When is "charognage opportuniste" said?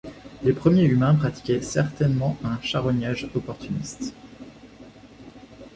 2.63-4.15